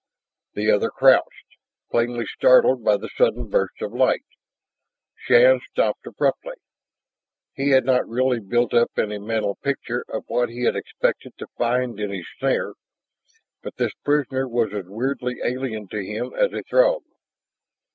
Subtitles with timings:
[0.55, 1.57] The other crouched,
[1.91, 4.25] plainly startled by the sudden burst of light.
[5.15, 6.55] Shann stopped abruptly.
[7.53, 11.45] He had not really built up any mental picture of what he had expected to
[11.55, 12.73] find in his snare,
[13.61, 17.03] but this prisoner was as weirdly alien to him as a Throg.